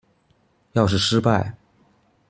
[0.71, 1.53] 要是失敗